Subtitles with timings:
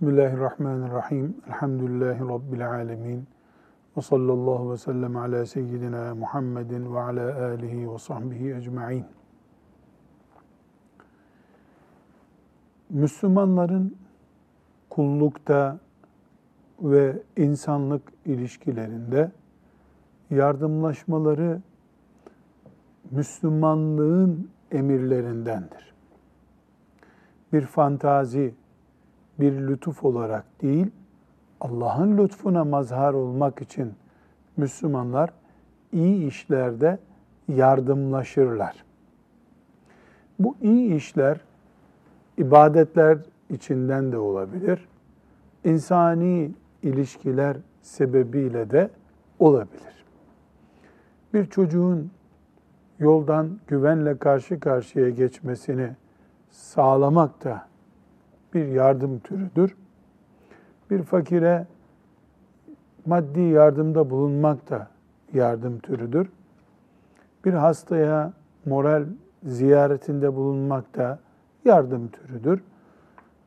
[0.00, 1.36] Bismillahirrahmanirrahim.
[1.48, 3.26] Elhamdülillahi Rabbil alemin.
[3.96, 9.04] Ve sallallahu ve sellem ala seyyidina Muhammedin ve ala alihi ve sahbihi ecma'in.
[12.90, 13.96] Müslümanların
[14.90, 15.78] kullukta
[16.82, 19.32] ve insanlık ilişkilerinde
[20.30, 21.60] yardımlaşmaları
[23.10, 25.94] Müslümanlığın emirlerindendir.
[27.52, 28.54] Bir fantazi,
[29.40, 30.90] bir lütuf olarak değil,
[31.60, 33.94] Allah'ın lütfuna mazhar olmak için
[34.56, 35.30] Müslümanlar
[35.92, 36.98] iyi işlerde
[37.48, 38.84] yardımlaşırlar.
[40.38, 41.40] Bu iyi işler
[42.38, 43.18] ibadetler
[43.50, 44.88] içinden de olabilir.
[45.64, 46.50] İnsani
[46.82, 48.90] ilişkiler sebebiyle de
[49.38, 50.04] olabilir.
[51.34, 52.10] Bir çocuğun
[52.98, 55.90] yoldan güvenle karşı karşıya geçmesini
[56.50, 57.68] sağlamak da
[58.54, 59.76] bir yardım türüdür.
[60.90, 61.66] Bir fakire
[63.06, 64.88] maddi yardımda bulunmak da
[65.32, 66.28] yardım türüdür.
[67.44, 68.32] Bir hastaya
[68.66, 69.04] moral
[69.42, 71.18] ziyaretinde bulunmak da
[71.64, 72.62] yardım türüdür.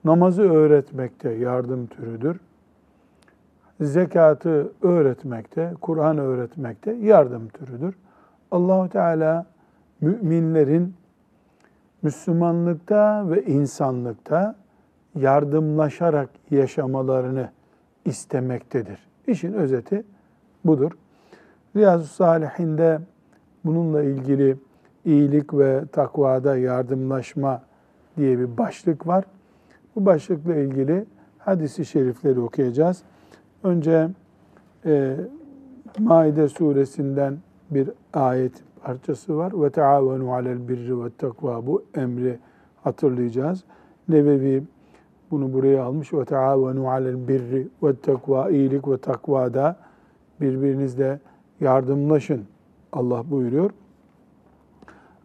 [0.03, 2.39] Namazı öğretmek de yardım türüdür.
[3.81, 7.95] Zekatı öğretmekte, Kur'an öğretmekte yardım türüdür.
[8.51, 9.45] Allahu Teala
[10.01, 10.93] müminlerin
[12.01, 14.55] Müslümanlıkta ve insanlıkta
[15.15, 17.49] yardımlaşarak yaşamalarını
[18.05, 18.99] istemektedir.
[19.27, 20.03] İşin özeti
[20.65, 20.91] budur.
[21.75, 22.99] Riyazu Salihinde
[23.65, 24.57] bununla ilgili
[25.05, 27.61] iyilik ve takvada yardımlaşma
[28.17, 29.25] diye bir başlık var.
[29.95, 31.05] Bu başlıkla ilgili
[31.39, 33.03] hadisi şerifleri okuyacağız.
[33.63, 34.09] Önce
[34.85, 35.15] e,
[35.99, 37.37] Maide suresinden
[37.71, 38.53] bir ayet
[38.83, 39.63] parçası var.
[39.63, 42.39] Ve taavenu alel birri ve takva bu emri
[42.83, 43.63] hatırlayacağız.
[44.09, 44.63] Nebevi
[45.31, 46.13] bunu buraya almış.
[46.13, 49.75] Ve taavenu alel birri ve takva iyilik ve takvada
[50.41, 51.19] birbirinizle
[51.59, 52.45] yardımlaşın.
[52.93, 53.71] Allah buyuruyor.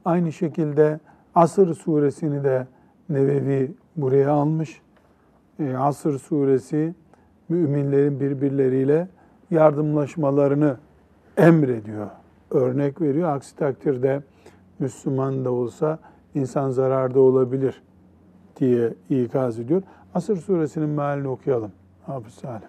[0.05, 1.01] Aynı şekilde
[1.35, 2.67] Asır suresini de
[3.09, 4.81] Nevevi buraya almış.
[5.59, 6.95] E, Asır suresi
[7.49, 9.09] müminlerin birbirleriyle
[9.51, 10.77] yardımlaşmalarını
[11.37, 12.07] emrediyor,
[12.51, 13.29] örnek veriyor.
[13.29, 14.23] Aksi takdirde
[14.79, 15.99] Müslüman da olsa
[16.35, 17.83] insan zararda olabilir
[18.57, 19.83] diye ikaz ediyor.
[20.15, 21.73] Asır suresinin mealini okuyalım.
[22.07, 22.69] Hafız Salim.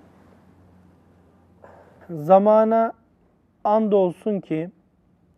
[2.09, 2.94] Zamana
[3.64, 4.70] andolsun ki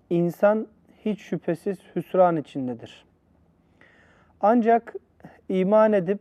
[0.10, 0.68] insan
[1.06, 3.06] hiç şüphesiz hüsran içindedir.
[4.42, 4.96] Ancak
[5.50, 6.20] iman edip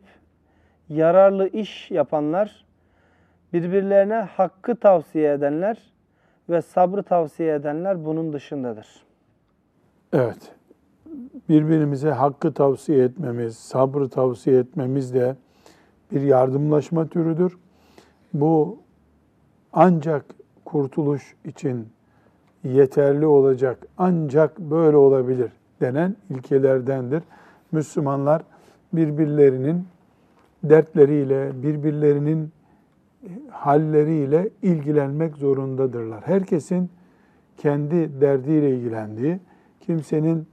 [0.89, 2.65] yararlı iş yapanlar,
[3.53, 5.93] birbirlerine hakkı tavsiye edenler
[6.49, 8.87] ve sabrı tavsiye edenler bunun dışındadır.
[10.13, 10.58] Evet.
[11.49, 15.37] Birbirimize hakkı tavsiye etmemiz, sabrı tavsiye etmemiz de
[16.13, 17.59] bir yardımlaşma türüdür.
[18.35, 18.79] Bu
[19.73, 20.25] ancak
[20.65, 21.89] kurtuluş için
[22.65, 27.23] yeterli olacak, ancak böyle olabilir denen ilkelerdendir.
[27.73, 28.43] Müslümanlar
[28.93, 29.85] birbirlerinin
[30.63, 32.53] dertleriyle, birbirlerinin
[33.51, 36.23] halleriyle ilgilenmek zorundadırlar.
[36.27, 36.91] Herkesin
[37.57, 39.41] kendi derdiyle ilgilendiği,
[39.81, 40.47] kimsenin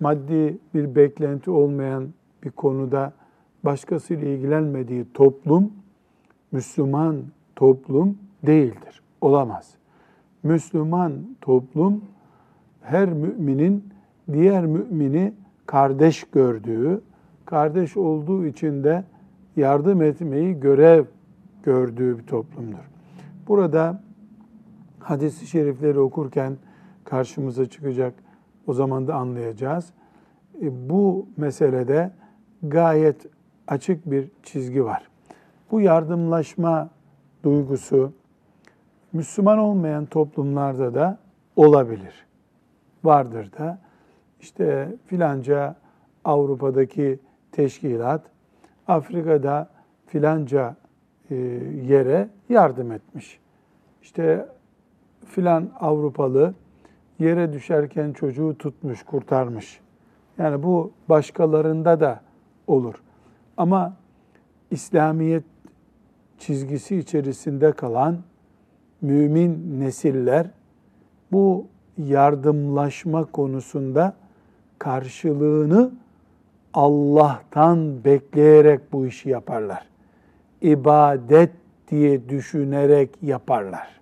[0.00, 2.08] maddi bir beklenti olmayan
[2.44, 3.12] bir konuda
[3.64, 5.72] başkasıyla ilgilenmediği toplum,
[6.52, 7.16] Müslüman
[7.56, 9.74] toplum değildir, olamaz.
[10.42, 12.04] Müslüman toplum
[12.82, 13.84] her müminin
[14.32, 15.32] diğer mümini
[15.66, 17.00] kardeş gördüğü,
[17.44, 19.04] kardeş olduğu için de
[19.56, 21.04] yardım etmeyi görev
[21.62, 22.90] gördüğü bir toplumdur.
[23.48, 24.02] Burada
[24.98, 26.56] hadis-i şerifleri okurken
[27.04, 28.14] karşımıza çıkacak,
[28.66, 29.92] o zaman da anlayacağız.
[30.62, 32.10] E, bu meselede
[32.62, 33.26] gayet
[33.68, 35.08] açık bir çizgi var.
[35.70, 36.90] Bu yardımlaşma
[37.42, 38.12] duygusu
[39.12, 41.18] Müslüman olmayan toplumlarda da
[41.56, 42.26] olabilir.
[43.04, 43.78] Vardır da.
[44.40, 45.76] İşte filanca
[46.24, 47.18] Avrupa'daki
[47.52, 48.22] teşkilat,
[48.88, 49.70] Afrika'da
[50.06, 50.76] filanca
[51.30, 51.34] e,
[51.84, 53.40] yere yardım etmiş.
[54.02, 54.48] İşte
[55.26, 56.54] filan Avrupalı
[57.18, 59.80] yere düşerken çocuğu tutmuş, kurtarmış.
[60.38, 62.20] Yani bu başkalarında da
[62.66, 62.94] olur.
[63.56, 63.96] Ama
[64.70, 65.44] İslamiyet
[66.38, 68.18] çizgisi içerisinde kalan
[69.02, 70.50] mümin nesiller
[71.32, 71.66] bu
[71.98, 74.14] yardımlaşma konusunda
[74.78, 75.90] karşılığını
[76.74, 79.86] Allah'tan bekleyerek bu işi yaparlar.
[80.62, 81.50] İbadet
[81.90, 84.00] diye düşünerek yaparlar.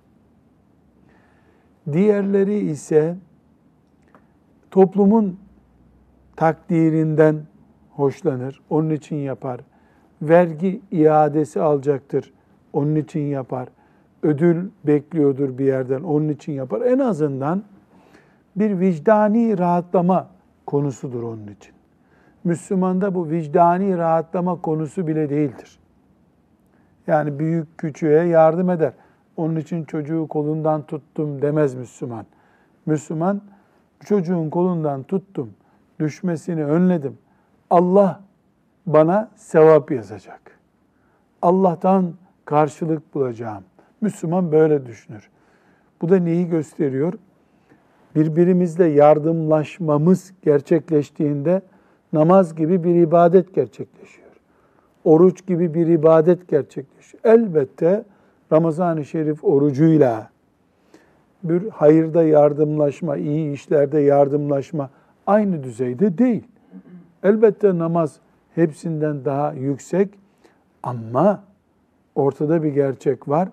[1.92, 3.16] Diğerleri ise
[4.70, 5.38] toplumun
[6.36, 7.36] takdirinden
[7.90, 9.60] hoşlanır, onun için yapar
[10.22, 12.32] vergi iadesi alacaktır.
[12.72, 13.68] Onun için yapar.
[14.22, 16.02] Ödül bekliyordur bir yerden.
[16.02, 16.80] Onun için yapar.
[16.80, 17.62] En azından
[18.56, 20.28] bir vicdani rahatlama
[20.66, 21.74] konusudur onun için.
[22.44, 25.78] Müslümanda bu vicdani rahatlama konusu bile değildir.
[27.06, 28.92] Yani büyük küçüğe yardım eder.
[29.36, 32.26] Onun için çocuğu kolundan tuttum demez Müslüman.
[32.86, 33.42] Müslüman
[34.04, 35.50] çocuğun kolundan tuttum,
[36.00, 37.18] düşmesini önledim.
[37.70, 38.20] Allah
[38.86, 40.58] bana sevap yazacak.
[41.42, 42.14] Allah'tan
[42.44, 43.64] karşılık bulacağım.
[44.00, 45.30] Müslüman böyle düşünür.
[46.02, 47.14] Bu da neyi gösteriyor?
[48.14, 51.62] Birbirimizle yardımlaşmamız gerçekleştiğinde
[52.12, 54.28] namaz gibi bir ibadet gerçekleşiyor.
[55.04, 57.24] Oruç gibi bir ibadet gerçekleşiyor.
[57.24, 58.04] Elbette
[58.52, 60.30] Ramazan-ı Şerif orucuyla
[61.42, 64.90] bir hayırda yardımlaşma, iyi işlerde yardımlaşma
[65.26, 66.44] aynı düzeyde değil.
[67.22, 68.16] Elbette namaz
[68.54, 70.08] hepsinden daha yüksek
[70.82, 71.44] ama
[72.14, 73.48] ortada bir gerçek var.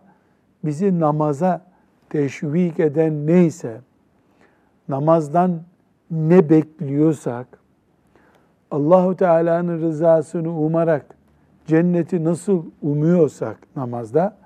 [0.66, 1.62] Bizi namaza
[2.10, 3.82] teşvik eden neyse,
[4.90, 5.62] namazdan
[6.12, 7.48] ne bekliyorsak,
[8.72, 11.06] Allahu Teala'nın rızasını umarak
[11.68, 14.39] cenneti nasıl umuyorsak namazda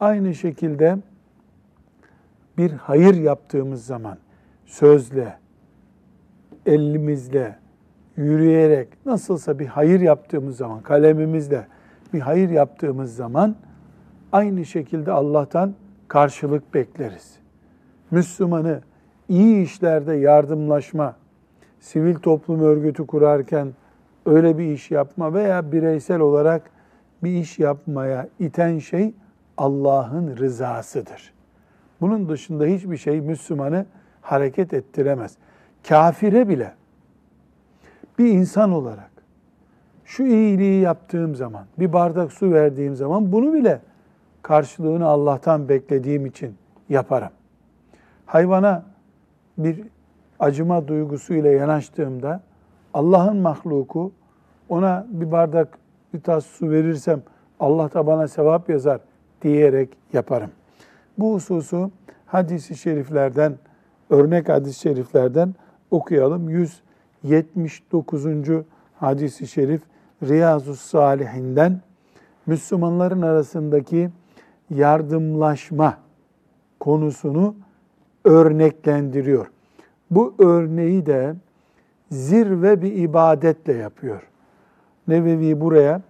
[0.00, 0.98] aynı şekilde
[2.58, 4.18] bir hayır yaptığımız zaman
[4.66, 5.38] sözle,
[6.66, 7.56] elimizle,
[8.16, 11.66] yürüyerek nasılsa bir hayır yaptığımız zaman kalemimizle
[12.12, 13.56] bir hayır yaptığımız zaman
[14.32, 15.74] aynı şekilde Allah'tan
[16.08, 17.38] karşılık bekleriz.
[18.10, 18.80] Müslümanı
[19.28, 21.16] iyi işlerde yardımlaşma,
[21.80, 23.72] sivil toplum örgütü kurarken
[24.26, 26.70] öyle bir iş yapma veya bireysel olarak
[27.22, 29.14] bir iş yapmaya iten şey
[29.58, 31.32] Allah'ın rızasıdır.
[32.00, 33.86] Bunun dışında hiçbir şey Müslümanı
[34.22, 35.36] hareket ettiremez.
[35.88, 36.74] Kafire bile
[38.18, 39.10] bir insan olarak
[40.04, 43.80] şu iyiliği yaptığım zaman, bir bardak su verdiğim zaman bunu bile
[44.42, 46.54] karşılığını Allah'tan beklediğim için
[46.88, 47.30] yaparım.
[48.26, 48.84] Hayvana
[49.58, 49.82] bir
[50.38, 52.40] acıma duygusuyla yanaştığımda
[52.94, 54.12] Allah'ın mahluku
[54.68, 55.78] ona bir bardak
[56.14, 57.22] bir tas su verirsem
[57.60, 59.00] Allah da bana sevap yazar
[59.42, 60.50] diyerek yaparım.
[61.18, 61.90] Bu hususu
[62.26, 63.58] hadisi şeriflerden,
[64.10, 65.54] örnek hadis-i şeriflerden
[65.90, 66.68] okuyalım.
[67.24, 68.26] 179.
[68.96, 69.82] hadisi şerif
[70.22, 71.80] Riyazu Salihinden
[72.46, 74.10] Müslümanların arasındaki
[74.70, 75.98] yardımlaşma
[76.80, 77.54] konusunu
[78.24, 79.50] örneklendiriyor.
[80.10, 81.34] Bu örneği de
[82.10, 84.22] zirve bir ibadetle yapıyor.
[85.08, 86.02] Nevevi buraya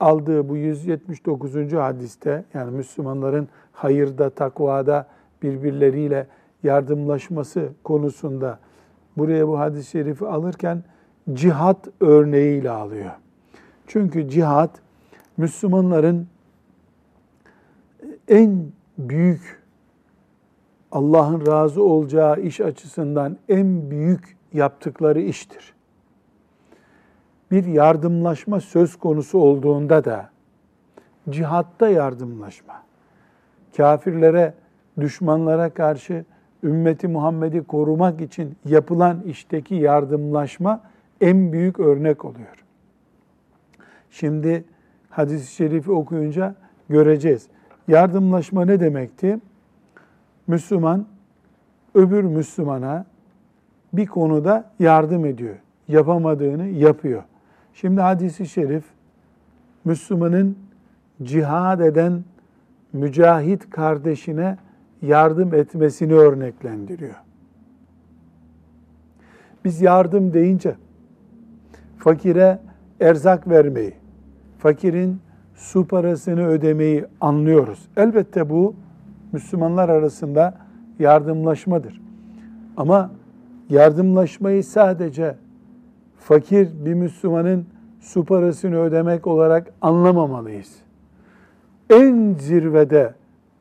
[0.00, 1.72] aldığı bu 179.
[1.72, 5.06] hadiste yani Müslümanların hayırda, takvada
[5.42, 6.26] birbirleriyle
[6.62, 8.58] yardımlaşması konusunda
[9.16, 10.82] buraya bu hadis-i şerifi alırken
[11.32, 13.10] cihat örneğiyle alıyor.
[13.86, 14.70] Çünkü cihat
[15.36, 16.26] Müslümanların
[18.28, 18.66] en
[18.98, 19.62] büyük
[20.92, 25.74] Allah'ın razı olacağı iş açısından en büyük yaptıkları iştir.
[27.54, 30.30] Bir yardımlaşma söz konusu olduğunda da
[31.30, 32.82] cihatta yardımlaşma,
[33.76, 34.54] kafirlere,
[35.00, 36.24] düşmanlara karşı
[36.64, 40.80] ümmeti Muhammed'i korumak için yapılan işteki yardımlaşma
[41.20, 42.64] en büyük örnek oluyor.
[44.10, 44.64] Şimdi
[45.10, 46.54] hadis-i şerifi okuyunca
[46.88, 47.46] göreceğiz.
[47.88, 49.38] Yardımlaşma ne demekti?
[50.46, 51.06] Müslüman
[51.94, 53.06] öbür Müslümana
[53.92, 55.56] bir konuda yardım ediyor.
[55.88, 57.22] Yapamadığını yapıyor.
[57.74, 58.84] Şimdi hadisi şerif
[59.84, 60.58] Müslümanın
[61.22, 62.24] cihad eden
[62.92, 64.58] mücahit kardeşine
[65.02, 67.14] yardım etmesini örneklendiriyor.
[69.64, 70.74] Biz yardım deyince
[71.98, 72.58] fakire
[73.00, 73.94] erzak vermeyi,
[74.58, 75.20] fakirin
[75.54, 77.88] su parasını ödemeyi anlıyoruz.
[77.96, 78.74] Elbette bu
[79.32, 80.54] Müslümanlar arasında
[80.98, 82.00] yardımlaşmadır.
[82.76, 83.10] Ama
[83.70, 85.36] yardımlaşmayı sadece
[86.24, 87.66] fakir bir Müslümanın
[88.00, 90.76] su parasını ödemek olarak anlamamalıyız.
[91.90, 93.14] En zirvede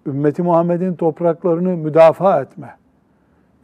[0.08, 2.75] ümmeti Muhammed'in topraklarını müdafaa etme,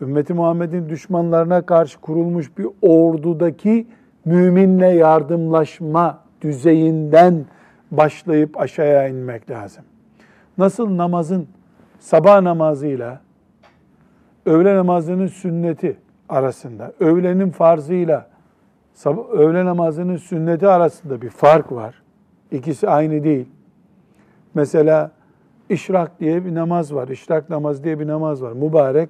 [0.01, 3.87] ümmeti Muhammed'in düşmanlarına karşı kurulmuş bir ordudaki
[4.25, 7.45] müminle yardımlaşma düzeyinden
[7.91, 9.83] başlayıp aşağıya inmek lazım.
[10.57, 11.47] Nasıl namazın
[11.99, 13.21] sabah namazıyla
[14.45, 15.97] öğle namazının sünneti
[16.29, 18.28] arasında, öğlenin farzıyla
[19.31, 22.01] öğle namazının sünneti arasında bir fark var.
[22.51, 23.45] İkisi aynı değil.
[24.53, 25.11] Mesela
[25.69, 27.07] işrak diye bir namaz var.
[27.07, 28.53] İşrak namaz diye bir namaz var.
[28.53, 29.09] Mübarek,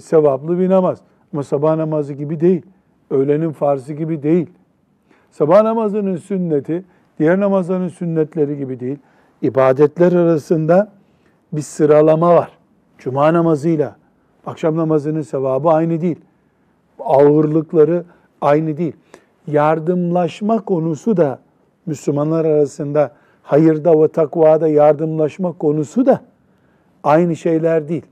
[0.00, 0.98] sevaplı bir namaz.
[1.32, 2.62] Ama sabah namazı gibi değil.
[3.10, 4.50] Öğlenin farzı gibi değil.
[5.30, 6.84] Sabah namazının sünneti
[7.18, 8.98] diğer namazların sünnetleri gibi değil.
[9.42, 10.92] İbadetler arasında
[11.52, 12.58] bir sıralama var.
[12.98, 13.96] Cuma namazıyla
[14.46, 16.20] akşam namazının sevabı aynı değil.
[16.98, 18.04] Ağırlıkları
[18.40, 18.92] aynı değil.
[19.46, 21.38] Yardımlaşma konusu da
[21.86, 23.12] Müslümanlar arasında
[23.42, 26.20] hayırda ve takvada yardımlaşma konusu da
[27.04, 28.06] aynı şeyler değil.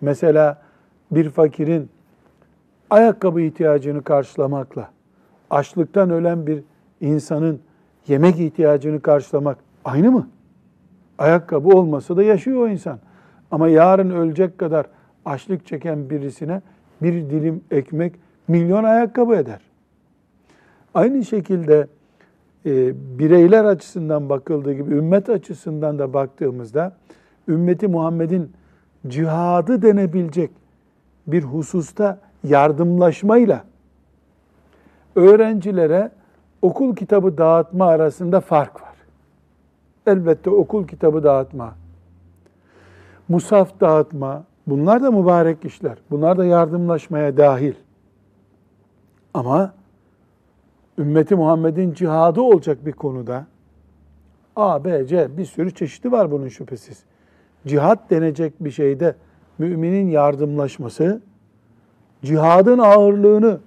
[0.00, 0.62] Mesela
[1.10, 1.88] bir fakirin
[2.90, 4.88] ayakkabı ihtiyacını karşılamakla
[5.50, 6.64] açlıktan ölen bir
[7.00, 7.60] insanın
[8.08, 10.28] yemek ihtiyacını karşılamak aynı mı?
[11.18, 12.98] Ayakkabı olmasa da yaşıyor o insan.
[13.50, 14.86] Ama yarın ölecek kadar
[15.24, 16.62] açlık çeken birisine
[17.02, 18.14] bir dilim ekmek
[18.48, 19.60] milyon ayakkabı eder.
[20.94, 21.86] Aynı şekilde
[22.66, 26.92] e, bireyler açısından bakıldığı gibi ümmet açısından da baktığımızda
[27.48, 28.52] ümmeti Muhammed'in
[29.08, 30.50] cihadı denebilecek
[31.26, 33.64] bir hususta yardımlaşmayla
[35.16, 36.10] öğrencilere
[36.62, 38.92] okul kitabı dağıtma arasında fark var.
[40.06, 41.74] Elbette okul kitabı dağıtma,
[43.28, 45.98] musaf dağıtma, bunlar da mübarek işler.
[46.10, 47.74] Bunlar da yardımlaşmaya dahil.
[49.34, 49.74] Ama
[50.98, 53.46] ümmeti Muhammed'in cihadı olacak bir konuda
[54.56, 57.04] A, B, C bir sürü çeşidi var bunun şüphesiz.
[57.66, 59.14] Cihat denecek bir şeyde
[59.58, 61.20] müminin yardımlaşması
[62.22, 63.60] cihadın ağırlığını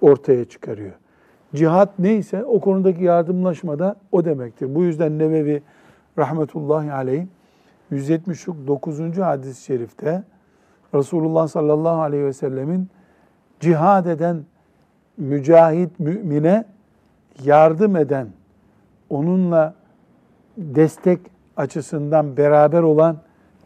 [0.00, 0.92] ortaya çıkarıyor.
[1.54, 4.74] Cihat neyse o konudaki yardımlaşma da o demektir.
[4.74, 5.62] Bu yüzden Nevevi
[6.18, 7.26] rahmetullahi aleyh
[7.90, 9.18] 179.
[9.18, 10.24] hadis-i şerifte
[10.94, 12.88] Resulullah sallallahu aleyhi ve sellemin
[13.60, 14.44] cihad eden
[15.16, 16.64] mücahit mümine
[17.44, 18.28] yardım eden,
[19.10, 19.74] onunla
[20.56, 21.20] destek
[21.56, 23.16] açısından beraber olan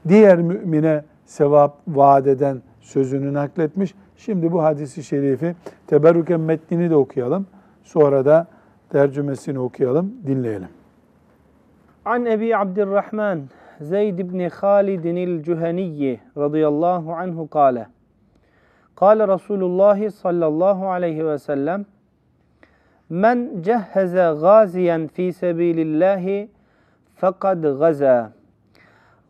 [0.09, 3.95] diğer mümine sevap vaat eden sözünü nakletmiş.
[4.17, 5.55] Şimdi bu hadisi şerifi
[5.87, 7.47] teberrüken metnini de okuyalım.
[7.85, 8.47] Sonra da
[8.89, 10.69] tercümesini okuyalım, dinleyelim.
[12.05, 13.41] An Ebi Abdurrahman
[13.81, 17.87] Zeyd ibn Halid el-Cüheniyi radıyallahu anhu kâle.
[19.01, 21.87] Kale Resulullah sallallahu aleyhi ve sellem
[23.09, 26.49] Men cehheze gaziyen fi sebilillahi
[27.15, 28.33] fekad gaza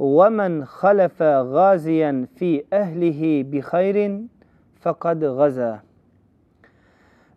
[0.00, 4.30] ve men halefe gaziyen fi ehlihi bi hayrin
[4.80, 5.82] fekad gaza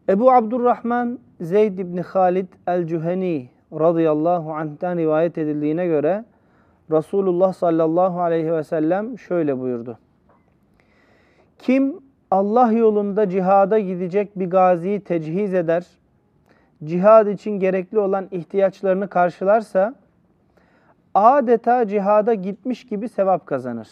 [0.09, 6.25] Ebu Abdurrahman Zeyd ibn Halid el-Cüheni radıyallahu anh'ten rivayet edildiğine göre
[6.91, 9.99] Resulullah sallallahu aleyhi ve sellem şöyle buyurdu.
[11.59, 15.87] Kim Allah yolunda cihada gidecek bir gaziyi tecihiz eder,
[16.83, 19.95] cihad için gerekli olan ihtiyaçlarını karşılarsa,
[21.13, 23.89] adeta cihada gitmiş gibi sevap kazanır.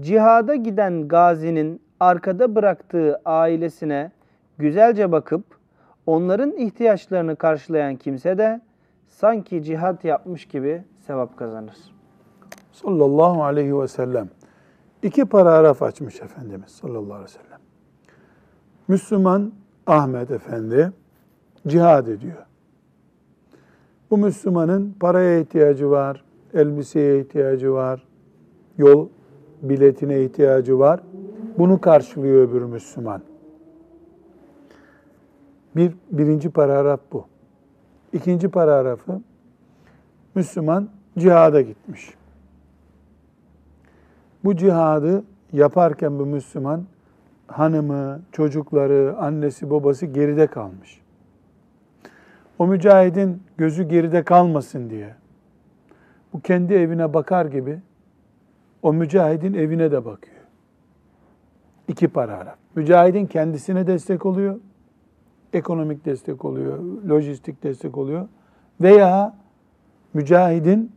[0.00, 4.10] Cihada giden gazinin arkada bıraktığı ailesine
[4.58, 5.44] güzelce bakıp
[6.06, 8.60] onların ihtiyaçlarını karşılayan kimse de
[9.08, 11.76] sanki cihat yapmış gibi sevap kazanır.
[12.72, 14.28] Sallallahu aleyhi ve sellem.
[15.02, 17.60] İki paragraf açmış Efendimiz sallallahu aleyhi ve sellem.
[18.88, 19.52] Müslüman
[19.86, 20.92] Ahmet Efendi
[21.66, 22.46] cihad ediyor.
[24.10, 28.06] Bu Müslümanın paraya ihtiyacı var, elbiseye ihtiyacı var,
[28.78, 29.08] yol
[29.62, 31.00] biletine ihtiyacı var.
[31.58, 33.22] Bunu karşılıyor öbür Müslüman.
[35.76, 37.24] Bir, birinci paragraf bu.
[38.12, 39.20] İkinci paragrafı,
[40.34, 42.14] Müslüman cihada gitmiş.
[44.44, 46.84] Bu cihadı yaparken bu Müslüman
[47.46, 51.02] hanımı, çocukları, annesi, babası geride kalmış
[52.62, 55.14] o mücahidin gözü geride kalmasın diye
[56.32, 57.80] bu kendi evine bakar gibi
[58.82, 60.36] o mücahidin evine de bakıyor.
[61.88, 62.56] İki paragraf.
[62.74, 64.60] Mücahidin kendisine destek oluyor,
[65.52, 68.28] ekonomik destek oluyor, lojistik destek oluyor
[68.80, 69.34] veya
[70.14, 70.92] mücahidin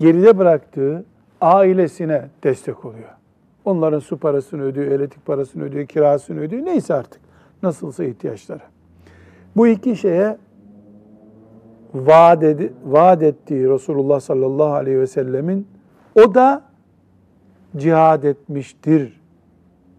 [0.00, 1.04] geride bıraktığı
[1.42, 3.08] ailesine destek oluyor.
[3.64, 6.64] Onların su parasını ödüyor, elektrik parasını ödüyor, kirasını ödüyor.
[6.66, 7.20] Neyse artık.
[7.62, 8.62] Nasılsa ihtiyaçları.
[9.56, 10.38] Bu iki şeye
[11.94, 15.68] vaat, edi, vaat ettiği Resulullah sallallahu aleyhi ve sellemin
[16.14, 16.62] o da
[17.76, 19.20] cihad etmiştir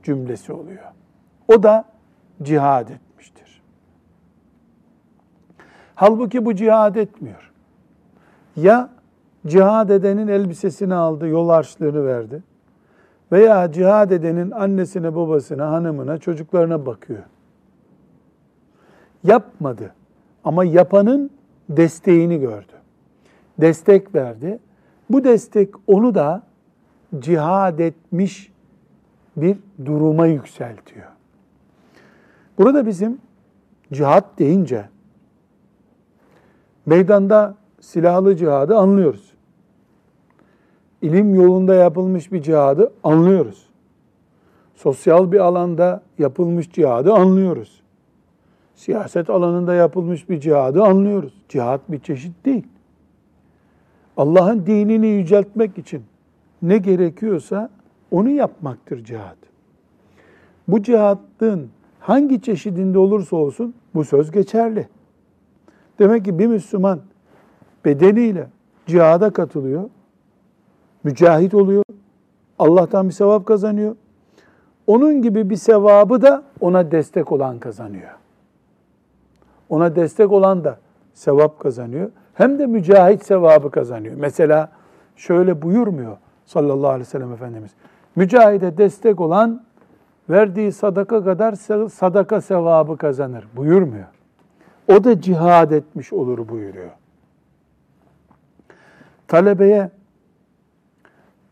[0.03, 0.83] cümlesi oluyor.
[1.47, 1.85] O da
[2.43, 3.61] cihad etmiştir.
[5.95, 7.51] Halbuki bu cihad etmiyor.
[8.55, 8.89] Ya
[9.47, 12.43] cihad edenin elbisesini aldı, yol harçlığını verdi.
[13.31, 17.23] Veya cihad edenin annesine, babasına, hanımına, çocuklarına bakıyor
[19.23, 19.93] yapmadı.
[20.43, 21.29] Ama yapanın
[21.69, 22.73] desteğini gördü.
[23.61, 24.59] Destek verdi.
[25.09, 26.43] Bu destek onu da
[27.19, 28.53] cihad etmiş
[29.37, 31.07] bir duruma yükseltiyor.
[32.57, 33.17] Burada bizim
[33.93, 34.85] cihat deyince
[36.85, 39.32] Meydanda silahlı cihadı anlıyoruz.
[41.03, 43.69] İlim yolunda yapılmış bir cihadı anlıyoruz.
[44.75, 47.81] Sosyal bir alanda yapılmış cihadı anlıyoruz.
[48.75, 51.33] Siyaset alanında yapılmış bir cihadı anlıyoruz.
[51.49, 52.67] Cihat bir çeşit değil.
[54.17, 56.03] Allah'ın dinini yüceltmek için
[56.61, 57.69] ne gerekiyorsa
[58.11, 59.37] onu yapmaktır cihat.
[60.67, 61.69] Bu cihatın
[61.99, 64.87] hangi çeşidinde olursa olsun bu söz geçerli.
[65.99, 66.99] Demek ki bir Müslüman
[67.85, 68.47] bedeniyle
[68.85, 69.89] cihada katılıyor,
[71.03, 71.83] mücahit oluyor,
[72.59, 73.95] Allah'tan bir sevap kazanıyor.
[74.87, 78.11] Onun gibi bir sevabı da ona destek olan kazanıyor.
[79.69, 80.77] Ona destek olan da
[81.13, 82.11] sevap kazanıyor.
[82.33, 84.15] Hem de mücahit sevabı kazanıyor.
[84.17, 84.71] Mesela
[85.15, 87.71] şöyle buyurmuyor sallallahu aleyhi ve sellem Efendimiz.
[88.15, 89.63] Mücahide destek olan
[90.29, 91.53] verdiği sadaka kadar
[91.89, 94.07] sadaka sevabı kazanır buyurmuyor.
[94.87, 96.91] O da cihad etmiş olur buyuruyor.
[99.27, 99.89] Talebeye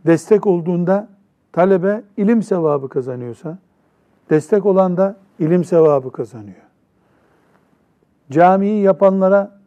[0.06, 1.10] destek olduğunda
[1.52, 3.58] talebe ilim sevabı kazanıyorsa,
[4.30, 6.62] destek olan da ilim sevabı kazanıyor.
[8.32, 9.60] Camiyi yapanlara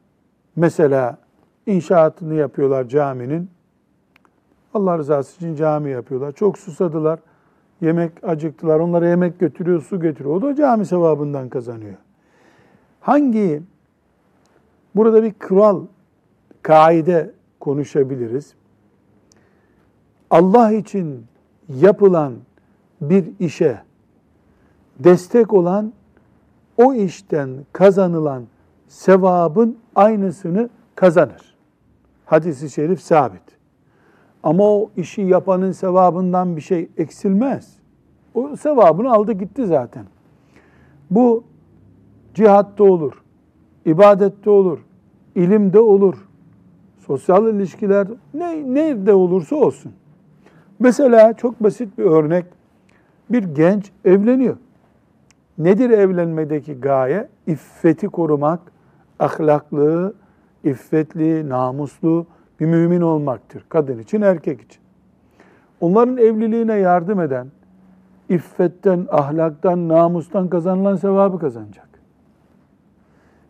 [0.57, 1.19] mesela
[1.67, 3.51] inşaatını yapıyorlar caminin.
[4.75, 6.33] Allah rızası için cami yapıyorlar.
[6.33, 7.19] Çok susadılar.
[7.81, 8.81] Yemek acıktılar.
[8.81, 10.35] Onlara yemek götürüyor, su getiriyor.
[10.35, 11.95] O da cami sevabından kazanıyor.
[13.01, 13.63] Hangi
[14.95, 15.87] burada bir kural,
[16.63, 18.55] kaide konuşabiliriz.
[20.35, 21.27] Allah için
[21.69, 22.33] yapılan
[23.01, 23.83] bir işe
[24.99, 25.93] destek olan
[26.77, 28.45] o işten kazanılan
[28.89, 31.57] sevabın aynısını kazanır.
[32.27, 33.43] Hadisi şerif sabit.
[34.43, 37.77] Ama o işi yapanın sevabından bir şey eksilmez.
[38.35, 40.07] O sevabını aldı gitti zaten.
[41.11, 41.45] Bu
[42.35, 43.23] cihatta olur,
[43.87, 44.79] ibadette olur,
[45.35, 46.29] ilimde olur,
[47.07, 49.93] sosyal ilişkiler ne, nerede olursa olsun.
[50.79, 52.45] Mesela çok basit bir örnek.
[53.31, 54.57] Bir genç evleniyor.
[55.59, 57.29] Nedir evlenmedeki gaye?
[57.47, 58.61] İffeti korumak,
[59.19, 60.15] ahlaklı,
[60.65, 62.27] iffetli, namuslu
[62.61, 63.65] bir mümin olmaktır.
[63.69, 64.83] Kadın için, erkek için.
[65.81, 67.47] Onların evliliğine yardım eden,
[68.29, 71.89] iffetten, ahlaktan, namustan kazanılan sevabı kazanacak.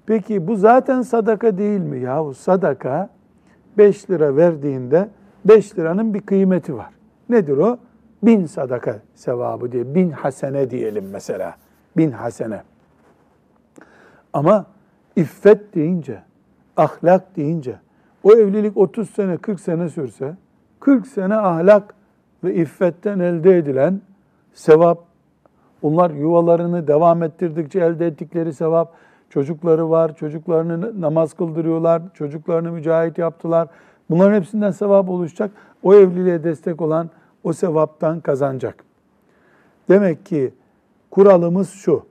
[0.06, 2.00] Peki bu zaten sadaka değil mi?
[2.00, 3.08] Yahu sadaka
[3.78, 5.08] 5 lira verdiğinde
[5.44, 6.93] 5 liranın bir kıymeti var.
[7.28, 7.78] Nedir o?
[8.22, 11.54] Bin sadaka sevabı diye, bin hasene diyelim mesela.
[11.96, 12.62] Bin hasene.
[14.32, 14.66] Ama
[15.16, 16.22] iffet deyince,
[16.76, 17.78] ahlak deyince,
[18.24, 20.36] o evlilik 30 sene, 40 sene sürse,
[20.80, 21.94] 40 sene ahlak
[22.44, 24.00] ve iffetten elde edilen
[24.52, 24.98] sevap,
[25.82, 28.92] onlar yuvalarını devam ettirdikçe elde ettikleri sevap,
[29.30, 33.68] çocukları var, çocuklarını namaz kıldırıyorlar, çocuklarını mücahit yaptılar.
[34.10, 35.50] Bunların hepsinden sevap oluşacak.
[35.84, 37.10] O evliliğe destek olan
[37.44, 38.84] o sevaptan kazanacak.
[39.88, 40.54] Demek ki
[41.10, 42.06] kuralımız şu.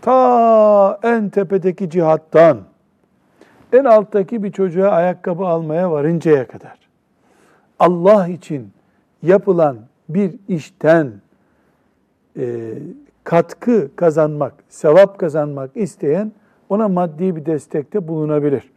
[0.00, 2.58] Ta en tepedeki cihattan
[3.72, 6.78] en alttaki bir çocuğa ayakkabı almaya varıncaya kadar
[7.78, 8.72] Allah için
[9.22, 9.76] yapılan
[10.08, 11.12] bir işten
[12.38, 12.72] e,
[13.24, 16.32] katkı kazanmak, sevap kazanmak isteyen
[16.68, 18.73] ona maddi bir destekte bulunabilir.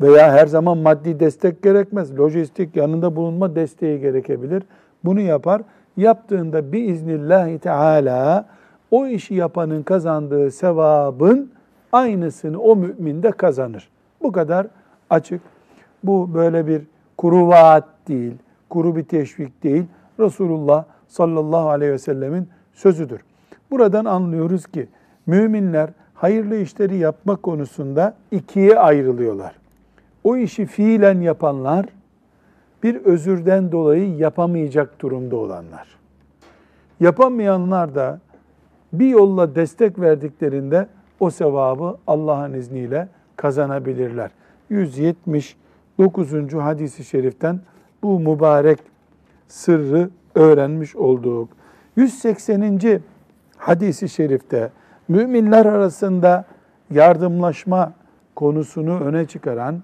[0.00, 2.18] Veya her zaman maddi destek gerekmez.
[2.18, 4.62] Lojistik yanında bulunma desteği gerekebilir.
[5.04, 5.62] Bunu yapar.
[5.96, 8.46] Yaptığında bir iznillahi teala
[8.90, 11.50] o işi yapanın kazandığı sevabın
[11.92, 13.88] aynısını o mümin de kazanır.
[14.22, 14.66] Bu kadar
[15.10, 15.40] açık.
[16.04, 16.82] Bu böyle bir
[17.16, 18.34] kuru vaat değil,
[18.70, 19.84] kuru bir teşvik değil.
[20.20, 23.20] Resulullah sallallahu aleyhi ve sellemin sözüdür.
[23.70, 24.88] Buradan anlıyoruz ki
[25.26, 29.65] müminler hayırlı işleri yapmak konusunda ikiye ayrılıyorlar.
[30.26, 31.86] O işi fiilen yapanlar,
[32.82, 35.98] bir özürden dolayı yapamayacak durumda olanlar.
[37.00, 38.20] Yapamayanlar da
[38.92, 40.86] bir yolla destek verdiklerinde
[41.20, 44.30] o sevabı Allah'ın izniyle kazanabilirler.
[44.70, 46.54] 179.
[46.54, 47.60] hadisi şeriften
[48.02, 48.78] bu mübarek
[49.48, 51.48] sırrı öğrenmiş olduk.
[51.96, 53.00] 180.
[53.56, 54.70] hadisi şerifte
[55.08, 56.44] müminler arasında
[56.90, 57.92] yardımlaşma
[58.34, 59.82] konusunu öne çıkaran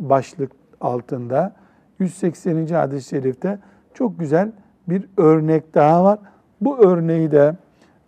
[0.00, 1.52] başlık altında
[1.98, 2.66] 180.
[2.66, 3.58] hadis-i şerifte
[3.94, 4.52] çok güzel
[4.88, 6.18] bir örnek daha var.
[6.60, 7.56] Bu örneği de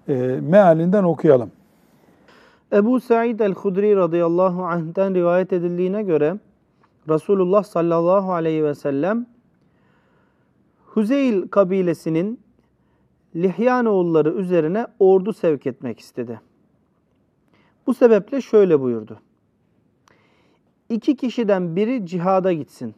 [0.08, 1.50] e, mealinden okuyalım.
[2.72, 6.38] Ebu Said el-Hudri radıyallahu anh'ten rivayet edildiğine göre
[7.08, 9.26] Resulullah sallallahu aleyhi ve sellem
[10.86, 12.40] Huzeyl kabilesinin
[13.36, 16.40] Lihyanoğulları üzerine ordu sevk etmek istedi.
[17.86, 19.18] Bu sebeple şöyle buyurdu.
[20.92, 22.94] İki kişiden biri cihada gitsin.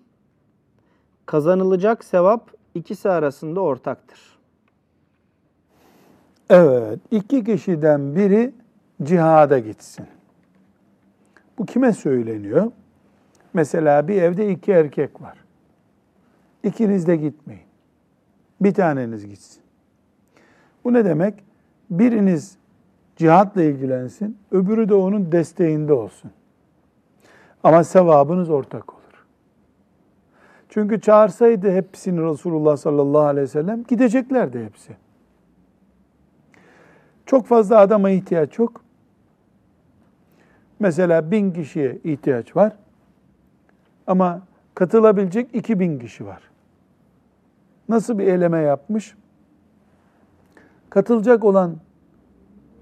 [1.26, 4.38] Kazanılacak sevap ikisi arasında ortaktır.
[6.50, 8.52] Evet, iki kişiden biri
[9.02, 10.06] cihada gitsin.
[11.58, 12.72] Bu kime söyleniyor?
[13.54, 15.38] Mesela bir evde iki erkek var.
[16.62, 17.62] İkiniz de gitmeyin.
[18.60, 19.62] Bir taneniz gitsin.
[20.84, 21.34] Bu ne demek?
[21.90, 22.56] Biriniz
[23.16, 26.30] cihatla ilgilensin, öbürü de onun desteğinde olsun.
[27.64, 29.26] Ama sevabınız ortak olur.
[30.68, 34.96] Çünkü çağırsaydı hepsini Resulullah sallallahu aleyhi ve sellem gideceklerdi hepsi.
[37.26, 38.84] Çok fazla adama ihtiyaç yok.
[40.78, 42.72] Mesela bin kişiye ihtiyaç var.
[44.06, 44.42] Ama
[44.74, 46.42] katılabilecek iki bin kişi var.
[47.88, 49.14] Nasıl bir eleme yapmış?
[50.90, 51.76] Katılacak olan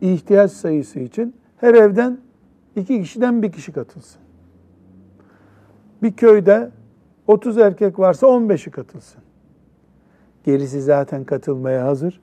[0.01, 2.19] ihtiyaç sayısı için her evden
[2.77, 4.22] iki kişiden bir kişi katılsın.
[6.03, 6.71] Bir köyde
[7.27, 9.23] 30 erkek varsa 15'i katılsın.
[10.45, 12.21] Gerisi zaten katılmaya hazır.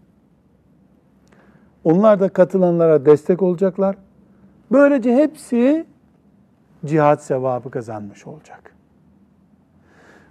[1.84, 3.96] Onlar da katılanlara destek olacaklar.
[4.72, 5.86] Böylece hepsi
[6.86, 8.76] cihat sevabı kazanmış olacak.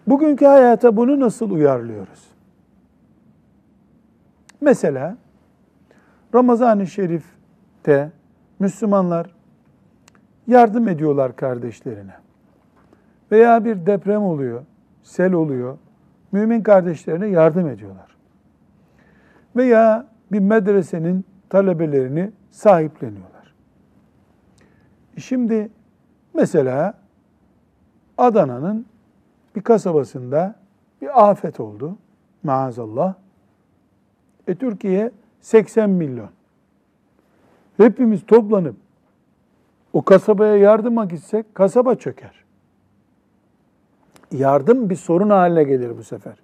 [0.06, 2.28] Bugünkü hayata bunu nasıl uyarlıyoruz?
[4.60, 5.16] Mesela
[6.34, 8.10] Ramazan-ı Şerif'te
[8.58, 9.34] Müslümanlar
[10.46, 12.14] yardım ediyorlar kardeşlerine.
[13.32, 14.62] Veya bir deprem oluyor,
[15.02, 15.78] sel oluyor.
[16.32, 18.16] Mümin kardeşlerine yardım ediyorlar.
[19.56, 23.54] Veya bir medresenin talebelerini sahipleniyorlar.
[25.16, 25.70] Şimdi
[26.34, 26.94] mesela
[28.18, 28.86] Adana'nın
[29.56, 30.54] bir kasabasında
[31.02, 31.98] bir afet oldu
[32.42, 33.14] maazallah.
[34.46, 35.10] E Türkiye
[35.40, 36.30] 80 milyon.
[37.76, 38.76] Hepimiz toplanıp
[39.92, 42.47] o kasabaya yardıma gitsek kasaba çöker.
[44.32, 46.34] Yardım bir sorun haline gelir bu sefer.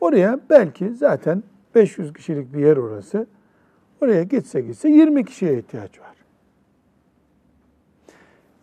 [0.00, 1.42] Oraya belki zaten
[1.74, 3.26] 500 kişilik bir yer orası.
[4.02, 6.14] Oraya gitse gitse 20 kişiye ihtiyaç var.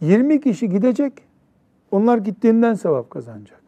[0.01, 1.13] 20 kişi gidecek,
[1.91, 3.62] onlar gittiğinden sevap kazanacak.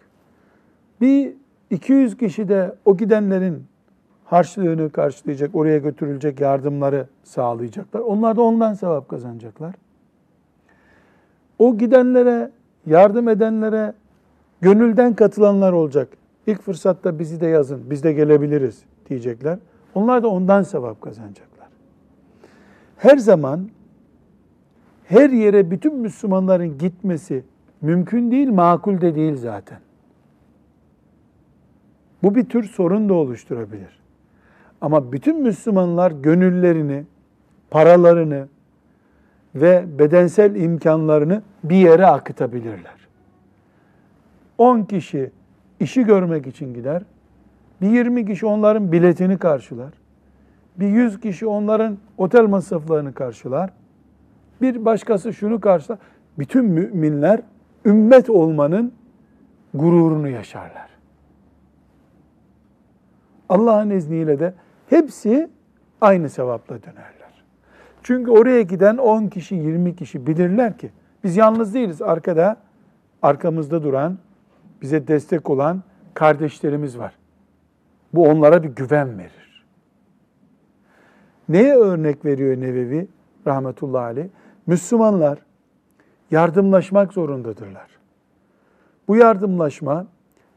[1.02, 1.34] Bir
[1.70, 3.64] 200 kişi de o gidenlerin
[4.26, 8.00] harçlığını karşılayacak, oraya götürülecek yardımları sağlayacaklar.
[8.00, 9.76] Onlar da ondan sevap kazanacaklar.
[11.60, 12.52] O gidenlere,
[12.86, 13.94] yardım edenlere
[14.62, 16.10] gönülden katılanlar olacak.
[16.48, 19.60] İlk fırsatta bizi de yazın, biz de gelebiliriz diyecekler.
[19.96, 21.68] Onlar da ondan sevap kazanacaklar.
[22.98, 23.70] Her zaman
[25.06, 27.44] her yere bütün Müslümanların gitmesi
[27.82, 29.80] mümkün değil, makul de değil zaten.
[32.24, 34.00] Bu bir tür sorun da oluşturabilir.
[34.82, 37.04] Ama bütün Müslümanlar gönüllerini,
[37.72, 38.48] paralarını
[39.56, 43.08] ve bedensel imkanlarını bir yere akıtabilirler.
[44.58, 45.32] 10 kişi
[45.80, 47.04] işi görmek için gider.
[47.82, 49.94] Bir 20 kişi onların biletini karşılar.
[50.76, 53.70] Bir 100 kişi onların otel masraflarını karşılar.
[54.62, 56.00] Bir başkası şunu karşılar.
[56.40, 57.42] Bütün müminler
[57.86, 58.94] ümmet olmanın
[59.74, 60.90] gururunu yaşarlar.
[63.50, 64.54] Allah'ın izniyle de
[64.90, 65.50] hepsi
[66.02, 67.23] aynı sevapla dönerler.
[68.04, 70.92] Çünkü oraya giden 10 kişi, 20 kişi bilirler ki
[71.24, 72.02] biz yalnız değiliz.
[72.02, 72.58] Arkada,
[73.22, 74.18] arkamızda duran,
[74.82, 77.16] bize destek olan kardeşlerimiz var.
[78.14, 79.66] Bu onlara bir güven verir.
[81.50, 83.08] Neye örnek veriyor Nevevi
[83.48, 84.28] rahmetullahi aleyh?
[84.68, 85.40] Müslümanlar
[86.32, 87.88] yardımlaşmak zorundadırlar.
[89.08, 90.08] Bu yardımlaşma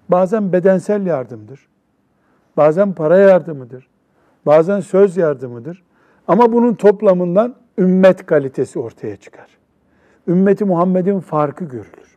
[0.09, 1.69] bazen bedensel yardımdır.
[2.57, 3.89] Bazen para yardımıdır.
[4.47, 5.83] Bazen söz yardımıdır.
[6.29, 9.47] Ama bunun toplamından ümmet kalitesi ortaya çıkar.
[10.29, 12.17] Ümmeti Muhammed'in farkı görülür.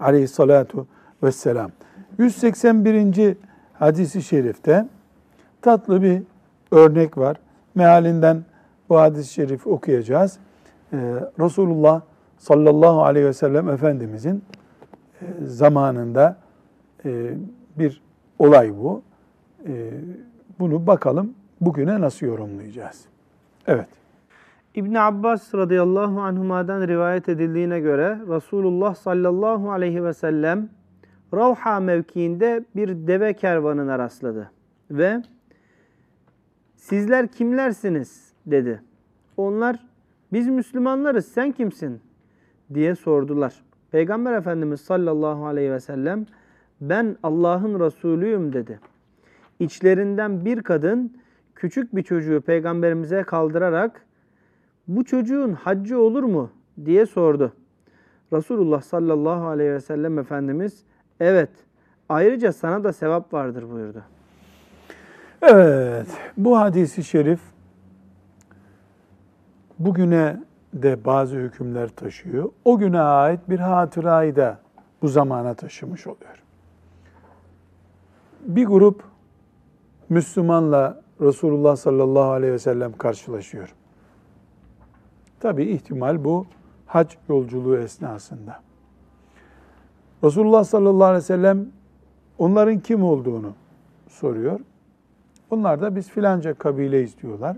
[0.00, 0.86] Aleyhissalatu
[1.22, 1.70] vesselam.
[2.18, 3.36] 181.
[3.72, 4.88] hadisi şerifte
[5.62, 6.22] tatlı bir
[6.70, 7.36] örnek var.
[7.74, 8.44] Mealinden
[8.88, 10.38] bu hadis-i şerifi okuyacağız.
[10.92, 10.96] Ee,
[11.40, 12.00] Resulullah
[12.38, 14.44] sallallahu aleyhi ve sellem Efendimizin
[15.20, 16.36] e, zamanında
[17.04, 17.34] e,
[17.78, 18.02] bir
[18.38, 19.02] olay bu.
[19.66, 19.90] E,
[20.58, 21.34] bunu bakalım
[21.66, 23.04] bugüne nasıl yorumlayacağız.
[23.66, 23.88] Evet.
[24.74, 30.68] İbn Abbas radıyallahu anhuma'dan rivayet edildiğine göre Resulullah sallallahu aleyhi ve sellem
[31.34, 34.50] Ravha mevkiinde bir deve kervanına rastladı
[34.90, 35.22] ve
[36.76, 38.82] sizler kimlersiniz dedi.
[39.36, 39.76] Onlar
[40.32, 42.00] biz Müslümanlarız sen kimsin
[42.74, 43.64] diye sordular.
[43.90, 46.26] Peygamber Efendimiz sallallahu aleyhi ve sellem
[46.80, 48.80] ben Allah'ın Resulüyüm dedi.
[49.60, 51.12] İçlerinden bir kadın
[51.64, 54.06] küçük bir çocuğu peygamberimize kaldırarak
[54.88, 56.50] bu çocuğun haccı olur mu
[56.84, 57.52] diye sordu.
[58.32, 60.84] Resulullah sallallahu aleyhi ve sellem Efendimiz
[61.20, 61.50] evet
[62.08, 64.02] ayrıca sana da sevap vardır buyurdu.
[65.42, 67.40] Evet, bu hadisi şerif
[69.78, 70.40] bugüne
[70.72, 72.50] de bazı hükümler taşıyor.
[72.64, 74.58] O güne ait bir hatırayı da
[75.02, 76.42] bu zamana taşımış oluyor.
[78.40, 79.02] Bir grup
[80.08, 83.74] Müslümanla Resulullah sallallahu aleyhi ve sellem karşılaşıyor.
[85.40, 86.46] Tabi ihtimal bu
[86.86, 88.60] hac yolculuğu esnasında.
[90.24, 91.66] Resulullah sallallahu aleyhi ve sellem
[92.38, 93.52] onların kim olduğunu
[94.08, 94.60] soruyor.
[95.50, 97.56] Onlar da biz filanca kabile istiyorlar.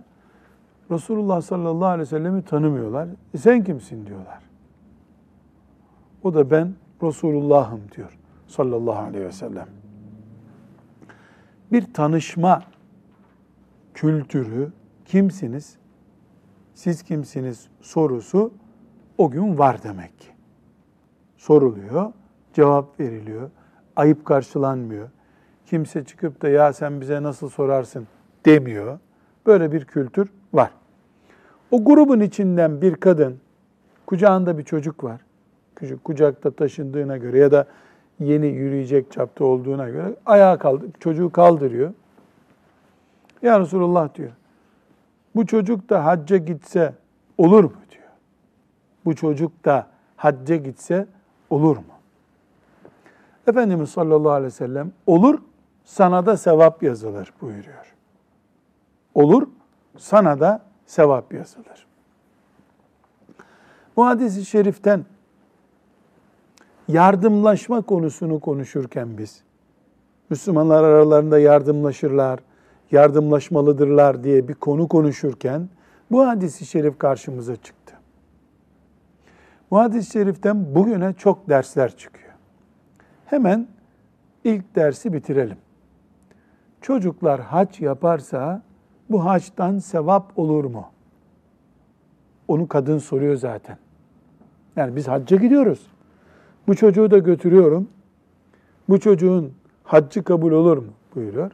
[0.91, 3.09] Resulullah sallallahu aleyhi ve sellemi tanımıyorlar.
[3.35, 4.39] E sen kimsin diyorlar.
[6.23, 9.67] O da ben Resulullah'ım diyor sallallahu aleyhi ve sellem.
[11.73, 12.63] Bir tanışma
[13.97, 14.69] kültürü
[15.05, 15.77] kimsiniz,
[16.75, 18.53] siz kimsiniz sorusu
[19.19, 20.29] o gün var demek ki.
[21.37, 22.13] Soruluyor,
[22.53, 23.51] cevap veriliyor,
[23.97, 25.09] ayıp karşılanmıyor.
[25.67, 28.07] Kimse çıkıp da ya sen bize nasıl sorarsın
[28.47, 28.99] demiyor.
[29.47, 30.71] Böyle bir kültür var.
[31.71, 33.39] O grubun içinden bir kadın,
[34.07, 35.21] kucağında bir çocuk var.
[35.77, 37.67] Küçük kucakta taşındığına göre ya da
[38.21, 41.93] yeni yürüyecek çapta olduğuna göre ayağa kaldı, çocuğu kaldırıyor.
[43.43, 44.33] Ya Resulullah diyor.
[45.35, 46.95] Bu çocuk da hacca gitse
[47.39, 48.09] olur mu diyor.
[49.05, 51.07] Bu çocuk da hacca gitse
[51.51, 51.85] olur mu?
[53.47, 55.39] Efendimiz sallallahu aleyhi ve sellem olur
[55.85, 57.95] sana da sevap yazılır buyuruyor.
[59.15, 59.49] Olur
[59.99, 61.87] sana da sevap yazılır.
[63.97, 65.05] Bu hadisi şeriften
[66.89, 69.43] yardımlaşma konusunu konuşurken biz,
[70.31, 72.41] Müslümanlar aralarında yardımlaşırlar,
[72.93, 75.69] yardımlaşmalıdırlar diye bir konu konuşurken
[76.11, 77.95] bu hadisi şerif karşımıza çıktı.
[79.71, 82.33] Bu hadis-i şeriften bugüne çok dersler çıkıyor.
[83.27, 83.69] Hemen
[84.45, 85.57] ilk dersi bitirelim.
[86.81, 88.63] Çocuklar hac yaparsa
[89.11, 90.87] bu haçtan sevap olur mu?
[92.49, 93.79] Onu kadın soruyor zaten.
[94.77, 95.87] Yani biz hacca gidiyoruz.
[96.67, 97.89] Bu çocuğu da götürüyorum.
[98.89, 99.53] Bu çocuğun
[99.85, 100.93] haccı kabul olur mu?
[101.15, 101.53] buyuruyor.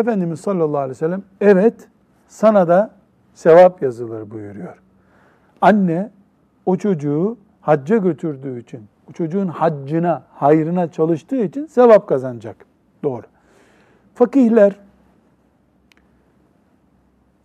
[0.00, 1.88] Efendimiz sallallahu aleyhi ve sellem evet
[2.28, 2.90] sana da
[3.34, 4.82] sevap yazılır buyuruyor.
[5.60, 6.10] Anne
[6.66, 12.56] o çocuğu hacca götürdüğü için, o çocuğun haccına, hayrına çalıştığı için sevap kazanacak.
[13.02, 13.22] Doğru.
[14.14, 14.76] Fakihler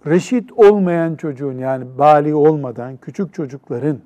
[0.06, 4.00] reşit olmayan çocuğun yani bali olmadan küçük çocukların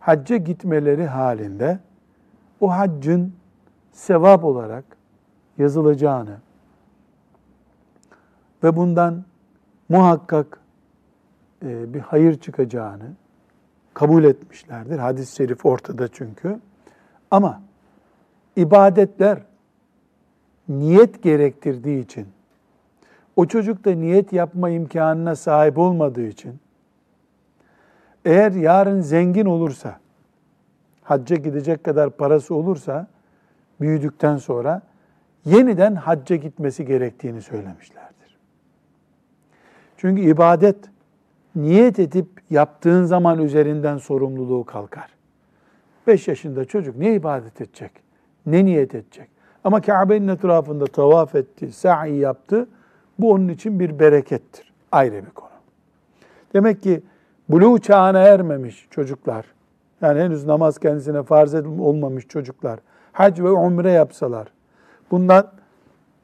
[0.00, 1.78] hacca gitmeleri halinde
[2.60, 3.32] o haccın
[3.92, 4.84] sevap olarak
[5.58, 6.36] yazılacağını
[8.62, 9.24] ve bundan
[9.88, 10.60] muhakkak
[11.62, 13.12] e, bir hayır çıkacağını
[13.94, 14.98] kabul etmişlerdir.
[14.98, 16.60] Hadis-i şerif ortada çünkü.
[17.30, 17.62] Ama
[18.56, 19.38] ibadetler
[20.68, 22.26] niyet gerektirdiği için,
[23.36, 26.60] o çocuk da niyet yapma imkanına sahip olmadığı için,
[28.24, 29.98] eğer yarın zengin olursa,
[31.02, 33.06] hacca gidecek kadar parası olursa,
[33.80, 34.82] büyüdükten sonra
[35.44, 38.07] yeniden hacca gitmesi gerektiğini söylemişlerdir.
[39.98, 40.76] Çünkü ibadet
[41.56, 45.10] niyet edip yaptığın zaman üzerinden sorumluluğu kalkar.
[46.06, 47.92] 5 yaşında çocuk ne ibadet edecek?
[48.46, 49.28] Ne niyet edecek?
[49.64, 52.68] Ama Kabe'nin etrafında tavaf etti, sa'i yaptı.
[53.18, 54.72] Bu onun için bir berekettir.
[54.92, 55.48] Ayrı bir konu.
[56.54, 57.02] Demek ki
[57.48, 59.46] buluğ çağına ermemiş çocuklar,
[60.00, 62.80] yani henüz namaz kendisine farz olmamış çocuklar,
[63.12, 64.48] hac ve umre yapsalar,
[65.10, 65.50] bundan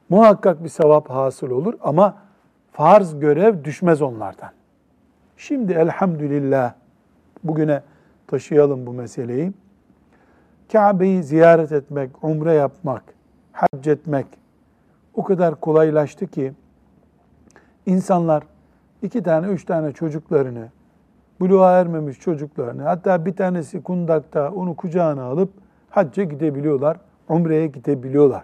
[0.09, 2.24] muhakkak bir sevap hasıl olur ama
[2.75, 4.49] farz görev düşmez onlardan.
[5.37, 6.73] Şimdi elhamdülillah
[7.43, 7.81] bugüne
[8.27, 9.53] taşıyalım bu meseleyi.
[10.71, 13.03] Kabe'yi ziyaret etmek, umre yapmak,
[13.51, 14.25] hac etmek
[15.13, 16.53] o kadar kolaylaştı ki
[17.85, 18.43] insanlar
[19.01, 20.69] iki tane, üç tane çocuklarını,
[21.39, 25.49] buluğa ermemiş çocuklarını, hatta bir tanesi kundakta onu kucağına alıp
[25.89, 26.97] hacca gidebiliyorlar,
[27.29, 28.43] umreye gidebiliyorlar.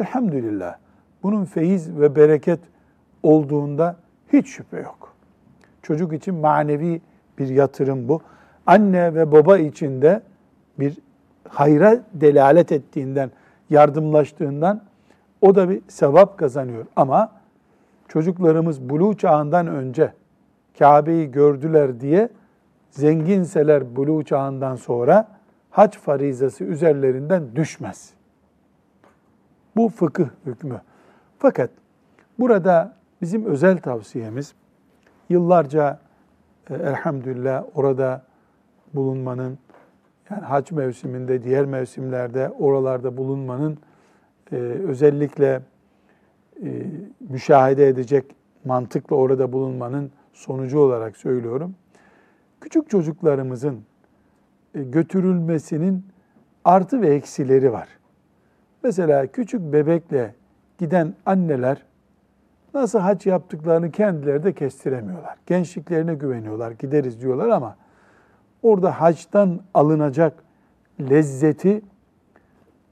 [0.00, 0.76] Elhamdülillah.
[1.22, 2.60] Bunun feyiz ve bereket
[3.22, 3.96] olduğunda
[4.32, 5.14] hiç şüphe yok.
[5.82, 7.00] Çocuk için manevi
[7.38, 8.20] bir yatırım bu.
[8.66, 10.22] Anne ve baba için de
[10.78, 10.98] bir
[11.48, 13.30] hayra delalet ettiğinden,
[13.70, 14.80] yardımlaştığından
[15.40, 16.86] o da bir sevap kazanıyor.
[16.96, 17.32] Ama
[18.08, 20.12] çocuklarımız buluğ çağından önce
[20.78, 22.28] Kabe'yi gördüler diye
[22.90, 25.28] zenginseler buluğ çağından sonra
[25.70, 28.10] hac farizası üzerlerinden düşmez.
[29.76, 30.80] Bu fıkıh hükmü.
[31.38, 31.70] Fakat
[32.38, 34.54] burada bizim özel tavsiyemiz
[35.28, 36.00] yıllarca
[36.70, 38.22] e, elhamdülillah orada
[38.94, 39.58] bulunmanın
[40.30, 43.78] Yani hac mevsiminde, diğer mevsimlerde oralarda bulunmanın
[44.52, 45.62] e, özellikle
[46.62, 46.86] e,
[47.28, 48.24] müşahede edecek
[48.64, 51.74] mantıkla orada bulunmanın sonucu olarak söylüyorum.
[52.60, 53.82] Küçük çocuklarımızın
[54.74, 56.04] e, götürülmesinin
[56.64, 57.88] artı ve eksileri var.
[58.82, 60.34] Mesela küçük bebekle
[60.78, 61.82] giden anneler
[62.74, 65.36] nasıl hac yaptıklarını kendileri de kestiremiyorlar.
[65.46, 67.76] Gençliklerine güveniyorlar, gideriz diyorlar ama
[68.62, 70.34] orada hacdan alınacak
[71.00, 71.82] lezzeti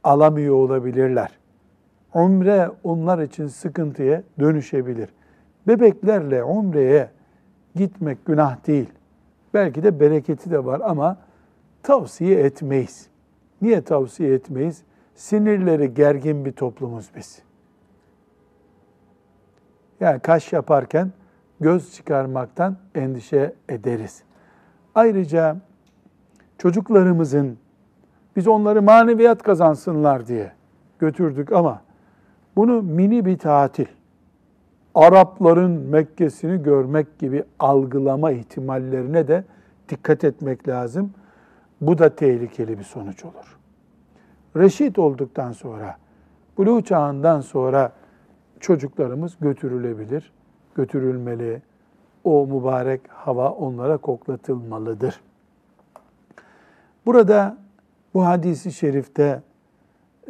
[0.05, 1.31] alamıyor olabilirler.
[2.15, 5.09] Umre onlar için sıkıntıya dönüşebilir.
[5.67, 7.11] Bebeklerle umreye
[7.75, 8.89] gitmek günah değil.
[9.55, 11.19] Belki de bereketi de var ama
[11.83, 13.09] tavsiye etmeyiz.
[13.62, 14.83] Niye tavsiye etmeyiz?
[15.15, 17.45] Sinirleri gergin bir toplumuz biz.
[20.00, 21.12] Yani kaş yaparken
[21.61, 24.22] göz çıkarmaktan endişe ederiz.
[24.94, 25.56] Ayrıca
[26.59, 27.59] çocuklarımızın
[28.37, 30.52] biz onları maneviyat kazansınlar diye
[30.98, 31.82] götürdük ama
[32.56, 33.87] bunu mini bir tatil,
[34.94, 39.44] Arapların Mekke'sini görmek gibi algılama ihtimallerine de
[39.88, 41.11] dikkat etmek lazım.
[41.80, 43.59] Bu da tehlikeli bir sonuç olur.
[44.56, 45.96] Reşit olduktan sonra,
[46.59, 47.92] buluğ çağından sonra
[48.61, 50.33] çocuklarımız götürülebilir,
[50.75, 51.62] götürülmeli.
[52.25, 55.21] O mübarek hava onlara koklatılmalıdır.
[57.07, 57.57] Burada
[58.14, 59.42] bu hadisi şerifte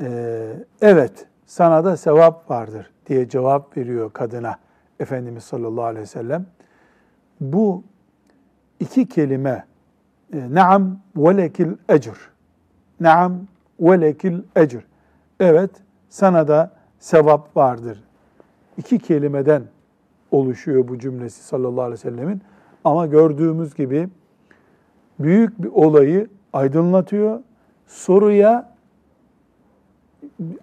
[0.01, 4.57] e, evet sana da sevap vardır diye cevap veriyor kadına
[5.01, 6.47] Efendimiz sallallahu aleyhi ve sellem.
[7.41, 7.85] Bu
[8.81, 9.65] iki kelime
[10.33, 12.31] e, naam ve lekil ecr.
[13.01, 13.39] Naam
[13.81, 14.87] ve lekil ecr.
[15.41, 15.71] Evet
[16.09, 18.06] sana da sevap vardır.
[18.79, 19.62] İki kelimeden
[20.31, 22.43] oluşuyor bu cümlesi sallallahu aleyhi ve sellemin.
[22.85, 24.09] Ama gördüğümüz gibi
[25.19, 27.41] büyük bir olayı aydınlatıyor.
[27.87, 28.73] Soruya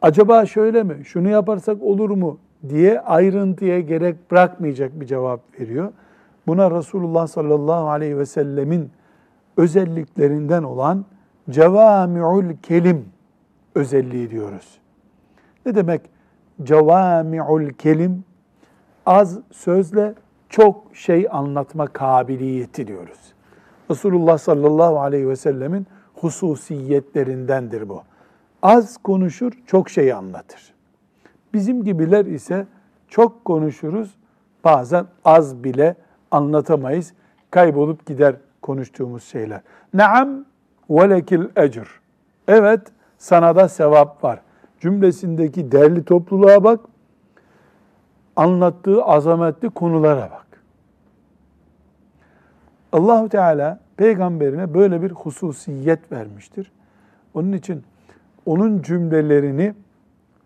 [0.01, 2.37] acaba şöyle mi, şunu yaparsak olur mu
[2.69, 5.91] diye ayrıntıya gerek bırakmayacak bir cevap veriyor.
[6.47, 8.91] Buna Resulullah sallallahu aleyhi ve sellemin
[9.57, 11.05] özelliklerinden olan
[11.49, 13.05] cevami'ul kelim
[13.75, 14.79] özelliği diyoruz.
[15.65, 16.01] Ne demek
[16.63, 18.23] cevami'ul kelim?
[19.05, 20.13] Az sözle
[20.49, 23.33] çok şey anlatma kabiliyeti diyoruz.
[23.91, 28.01] Resulullah sallallahu aleyhi ve sellemin hususiyetlerindendir bu.
[28.61, 30.73] Az konuşur, çok şey anlatır.
[31.53, 32.67] Bizim gibiler ise
[33.07, 34.15] çok konuşuruz,
[34.63, 35.95] bazen az bile
[36.31, 37.13] anlatamayız.
[37.51, 39.61] Kaybolup gider konuştuğumuz şeyler.
[39.93, 40.45] Naam
[40.89, 41.87] ve lekil ecr.
[42.47, 42.81] Evet,
[43.17, 44.39] sana da sevap var.
[44.83, 46.79] Cümlesindeki derli topluluğa bak,
[48.35, 50.45] anlattığı azametli konulara bak.
[52.91, 56.71] Allahu Teala peygamberine böyle bir hususiyet vermiştir.
[57.33, 57.83] Onun için
[58.45, 59.73] onun cümlelerini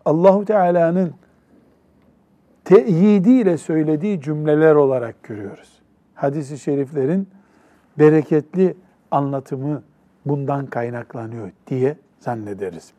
[0.04, 1.14] Allahu Teala'nın
[2.64, 5.82] teyidiyle söylediği cümleler olarak görüyoruz.
[6.14, 7.28] Hadis-i şeriflerin
[7.98, 8.76] bereketli
[9.10, 9.82] anlatımı
[10.26, 12.97] bundan kaynaklanıyor diye zannederiz.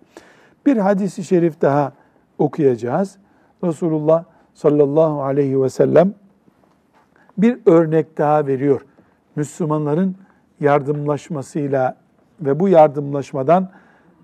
[0.66, 1.94] Bir hadisi şerif daha
[2.38, 3.18] okuyacağız.
[3.64, 6.14] Resulullah sallallahu aleyhi ve sellem
[7.38, 8.86] bir örnek daha veriyor.
[9.36, 10.16] Müslümanların
[10.60, 11.96] yardımlaşmasıyla
[12.42, 13.70] ve bu yardımlaşmadan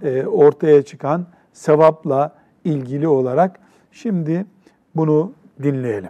[0.02, 3.60] e, ortaya çıkan sevapla ilgili olarak
[3.92, 4.46] şimdi
[4.96, 5.32] bunu
[5.64, 6.10] dinleyelim.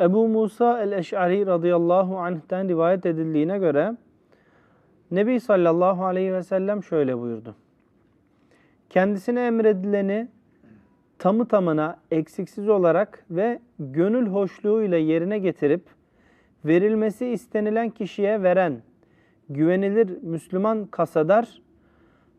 [0.00, 3.96] Ebu Musa el-Eş'ari radıyallahu anh'ten rivayet edildiğine göre
[5.10, 7.54] Nebi sallallahu aleyhi ve sellem şöyle buyurdu.
[8.92, 10.28] Kendisine emredileni
[11.18, 15.86] tamı tamına eksiksiz olarak ve gönül hoşluğuyla yerine getirip
[16.64, 18.82] verilmesi istenilen kişiye veren
[19.48, 21.62] güvenilir Müslüman kasadar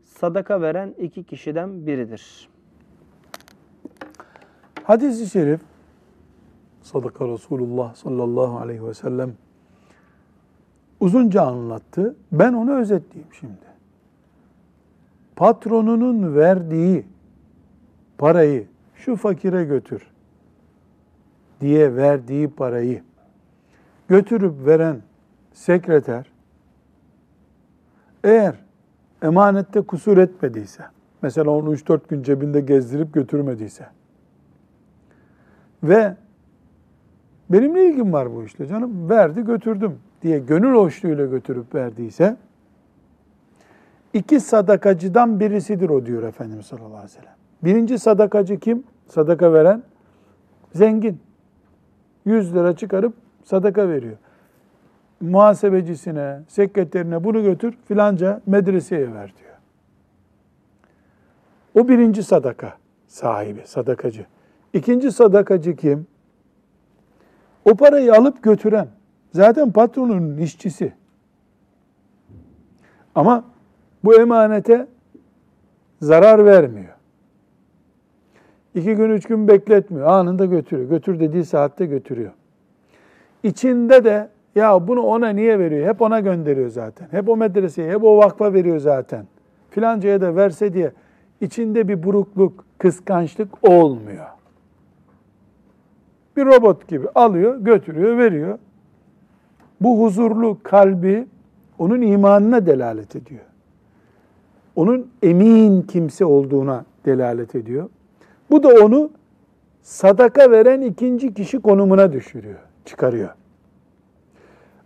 [0.02, 2.48] sadaka veren iki kişiden biridir.
[4.84, 5.60] Hadis-i şerif
[6.82, 9.34] Sadaka Resulullah sallallahu aleyhi ve sellem
[11.00, 12.16] uzunca anlattı.
[12.32, 13.73] Ben onu özetleyeyim şimdi.
[15.36, 17.06] Patronunun verdiği
[18.18, 20.06] parayı şu fakire götür
[21.60, 23.02] diye verdiği parayı
[24.08, 25.02] götürüp veren
[25.52, 26.26] sekreter
[28.24, 28.54] eğer
[29.22, 30.84] emanette kusur etmediyse,
[31.22, 33.86] mesela onu 3-4 gün cebinde gezdirip götürmediyse
[35.82, 36.16] ve
[37.50, 39.10] benim ne ilgim var bu işle canım?
[39.10, 42.36] Verdi götürdüm diye gönül hoşluğuyla götürüp verdiyse
[44.14, 47.34] iki sadakacıdan birisidir o diyor Efendimiz sallallahu aleyhi ve sellem.
[47.64, 48.84] Birinci sadakacı kim?
[49.08, 49.82] Sadaka veren
[50.74, 51.20] zengin.
[52.24, 54.16] 100 lira çıkarıp sadaka veriyor.
[55.20, 59.54] muhasebecisine, sekreterine bunu götür filanca medreseye ver diyor.
[61.74, 62.74] O birinci sadaka
[63.06, 64.26] sahibi, sadakacı.
[64.72, 66.06] İkinci sadakacı kim?
[67.64, 68.88] O parayı alıp götüren.
[69.32, 70.92] Zaten patronun işçisi.
[73.14, 73.44] Ama
[74.04, 74.86] bu emanete
[76.00, 76.94] zarar vermiyor.
[78.74, 80.06] İki gün, üç gün bekletmiyor.
[80.06, 80.88] Anında götürüyor.
[80.90, 82.32] Götür dediği saatte götürüyor.
[83.42, 85.88] İçinde de ya bunu ona niye veriyor?
[85.88, 87.08] Hep ona gönderiyor zaten.
[87.10, 89.26] Hep o medreseye, hep o vakfa veriyor zaten.
[89.70, 90.92] Filancaya da verse diye
[91.40, 94.26] içinde bir burukluk, kıskançlık olmuyor.
[96.36, 98.58] Bir robot gibi alıyor, götürüyor, veriyor.
[99.80, 101.26] Bu huzurlu kalbi
[101.78, 103.44] onun imanına delalet ediyor.
[104.76, 107.88] Onun emin kimse olduğuna delalet ediyor.
[108.50, 109.10] Bu da onu
[109.82, 113.34] sadaka veren ikinci kişi konumuna düşürüyor, çıkarıyor.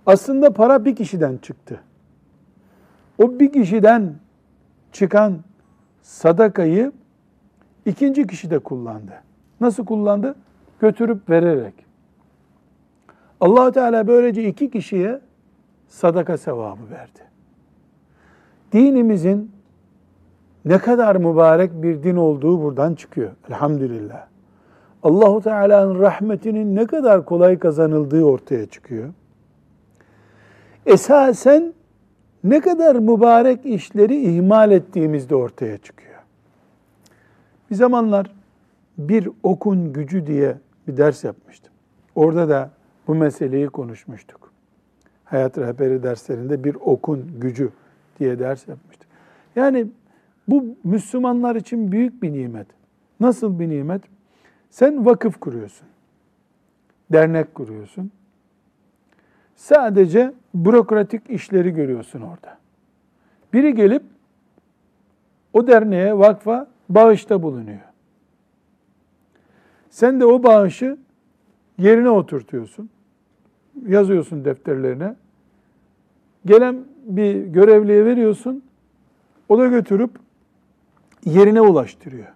[0.06, 1.80] Aslında para bir kişiden çıktı.
[3.18, 4.14] O bir kişiden
[4.92, 5.38] çıkan
[6.02, 6.92] sadakayı
[7.86, 9.12] ikinci kişi de kullandı.
[9.60, 10.34] Nasıl kullandı?
[10.80, 11.74] Götürüp vererek.
[13.40, 15.20] allah Teala böylece iki kişiye
[15.88, 17.20] sadaka sevabı verdi.
[18.72, 19.57] Dinimizin
[20.64, 23.30] ne kadar mübarek bir din olduğu buradan çıkıyor.
[23.48, 24.26] Elhamdülillah.
[25.02, 29.08] Allahu Teala'nın rahmetinin ne kadar kolay kazanıldığı ortaya çıkıyor.
[30.86, 31.72] Esasen
[32.44, 36.18] ne kadar mübarek işleri ihmal ettiğimizde ortaya çıkıyor.
[37.70, 38.30] Bir zamanlar
[38.98, 40.56] bir okun gücü diye
[40.88, 41.72] bir ders yapmıştım.
[42.14, 42.70] Orada da
[43.06, 44.52] bu meseleyi konuşmuştuk.
[45.24, 47.70] Hayat rehberi derslerinde bir okun gücü
[48.20, 49.08] diye ders yapmıştık.
[49.56, 49.86] Yani
[50.48, 52.66] bu Müslümanlar için büyük bir nimet.
[53.20, 54.02] Nasıl bir nimet?
[54.70, 55.88] Sen vakıf kuruyorsun.
[57.12, 58.10] Dernek kuruyorsun.
[59.56, 62.58] Sadece bürokratik işleri görüyorsun orada.
[63.52, 64.02] Biri gelip
[65.52, 67.80] o derneğe, vakfa bağışta bulunuyor.
[69.90, 70.96] Sen de o bağışı
[71.78, 72.90] yerine oturtuyorsun.
[73.86, 75.14] Yazıyorsun defterlerine.
[76.46, 78.62] Gelen bir görevliye veriyorsun.
[79.48, 80.10] O da götürüp
[81.28, 82.28] yerine ulaştırıyor.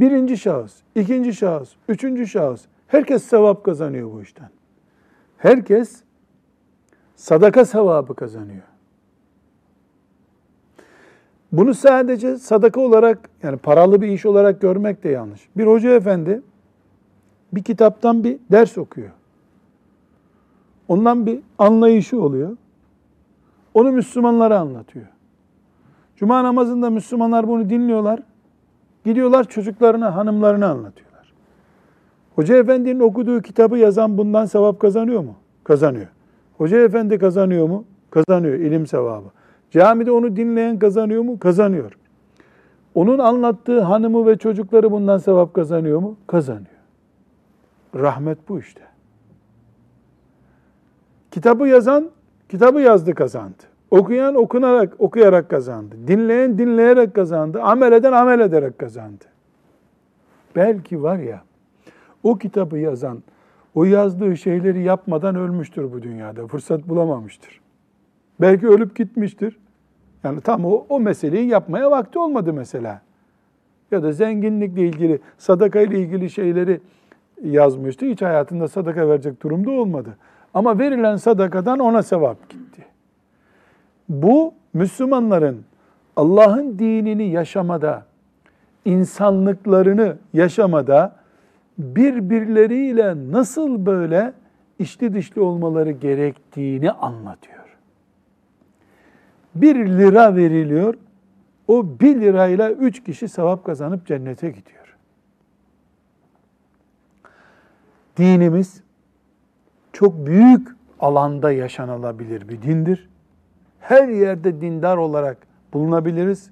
[0.00, 2.64] Birinci şahıs, ikinci şahıs, üçüncü şahıs.
[2.86, 4.48] Herkes sevap kazanıyor bu işten.
[5.38, 6.02] Herkes
[7.16, 8.62] sadaka sevabı kazanıyor.
[11.52, 15.48] Bunu sadece sadaka olarak yani paralı bir iş olarak görmek de yanlış.
[15.56, 16.42] Bir hoca efendi
[17.52, 19.10] bir kitaptan bir ders okuyor.
[20.88, 22.56] Ondan bir anlayışı oluyor.
[23.74, 25.06] Onu Müslümanlara anlatıyor.
[26.20, 28.20] Cuma namazında Müslümanlar bunu dinliyorlar.
[29.04, 31.32] Gidiyorlar çocuklarına, hanımlarına anlatıyorlar.
[32.34, 35.34] Hoca efendinin okuduğu kitabı yazan bundan sevap kazanıyor mu?
[35.64, 36.06] Kazanıyor.
[36.58, 37.84] Hoca efendi kazanıyor mu?
[38.10, 39.26] Kazanıyor ilim sevabı.
[39.70, 41.38] Camide onu dinleyen kazanıyor mu?
[41.38, 41.98] Kazanıyor.
[42.94, 46.16] Onun anlattığı hanımı ve çocukları bundan sevap kazanıyor mu?
[46.26, 46.80] Kazanıyor.
[47.94, 48.82] Rahmet bu işte.
[51.30, 52.10] Kitabı yazan,
[52.48, 53.69] kitabı yazdı kazandı.
[53.90, 55.96] Okuyan okunarak, okuyarak kazandı.
[56.06, 57.62] Dinleyen dinleyerek kazandı.
[57.62, 59.24] Amel eden amel ederek kazandı.
[60.56, 61.42] Belki var ya,
[62.22, 63.22] o kitabı yazan,
[63.74, 66.46] o yazdığı şeyleri yapmadan ölmüştür bu dünyada.
[66.46, 67.60] Fırsat bulamamıştır.
[68.40, 69.58] Belki ölüp gitmiştir.
[70.24, 73.00] Yani tam o, o meseleyi yapmaya vakti olmadı mesela.
[73.90, 76.80] Ya da zenginlikle ilgili, sadaka ile ilgili şeyleri
[77.42, 78.06] yazmıştı.
[78.06, 80.16] Hiç hayatında sadaka verecek durumda olmadı.
[80.54, 82.84] Ama verilen sadakadan ona sevap gitti.
[84.10, 85.64] Bu Müslümanların
[86.16, 88.06] Allah'ın dinini yaşamada,
[88.84, 91.16] insanlıklarını yaşamada
[91.78, 94.32] birbirleriyle nasıl böyle
[94.78, 97.76] içli dışlı olmaları gerektiğini anlatıyor.
[99.54, 100.94] Bir lira veriliyor,
[101.68, 104.96] o bir lirayla üç kişi sevap kazanıp cennete gidiyor.
[108.16, 108.82] Dinimiz
[109.92, 110.68] çok büyük
[111.00, 113.10] alanda yaşanılabilir bir dindir.
[113.80, 115.36] Her yerde dindar olarak
[115.72, 116.50] bulunabiliriz.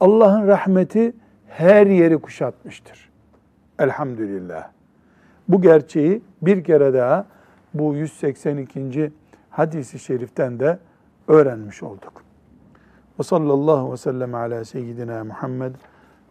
[0.00, 1.12] Allah'ın rahmeti
[1.48, 3.10] her yeri kuşatmıştır.
[3.78, 4.68] Elhamdülillah.
[5.48, 7.26] Bu gerçeği bir kere daha
[7.74, 9.12] bu 182.
[9.50, 10.78] hadisi şeriften de
[11.28, 12.22] öğrenmiş olduk.
[13.18, 15.74] Ve sallallahu ve sellem ala seyyidina Muhammed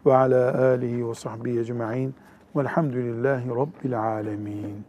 [0.06, 2.16] ve ala alihi ve sahbihi ecma'in
[2.56, 4.86] velhamdülillahi rabbil alemin.